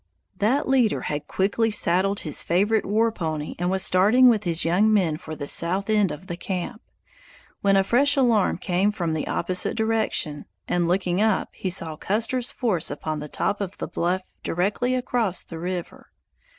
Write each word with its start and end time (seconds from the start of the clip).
That 0.39 0.67
leader 0.67 1.01
had 1.01 1.27
quickly 1.27 1.69
saddled 1.69 2.21
his 2.21 2.41
favorite 2.41 2.87
war 2.87 3.11
pony 3.11 3.53
and 3.59 3.69
was 3.69 3.83
starting 3.83 4.29
with 4.29 4.45
his 4.45 4.65
young 4.65 4.91
men 4.91 5.15
for 5.17 5.35
the 5.35 5.45
south 5.45 5.91
end 5.91 6.11
of 6.11 6.25
the 6.25 6.35
camp, 6.35 6.81
when 7.61 7.75
a 7.75 7.83
fresh 7.83 8.15
alarm 8.17 8.57
came 8.57 8.91
from 8.91 9.13
the 9.13 9.27
opposite 9.27 9.77
direction, 9.77 10.45
and 10.67 10.87
looking 10.87 11.21
up, 11.21 11.49
he 11.53 11.69
saw 11.69 11.95
Custer's 11.97 12.51
force 12.51 12.89
upon 12.89 13.19
the 13.19 13.29
top 13.29 13.61
of 13.61 13.77
the 13.77 13.87
bluff 13.87 14.31
directly 14.41 14.95
across 14.95 15.43
the 15.43 15.59
river. 15.59 16.09